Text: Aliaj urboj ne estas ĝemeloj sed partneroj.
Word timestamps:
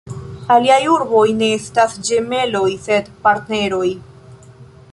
Aliaj 0.53 0.77
urboj 0.93 1.25
ne 1.41 1.49
estas 1.57 1.93
ĝemeloj 2.09 2.65
sed 2.87 3.13
partneroj. 3.27 3.91